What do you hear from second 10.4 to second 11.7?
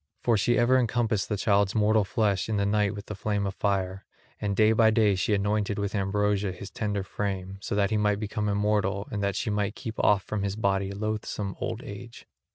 his body loathsome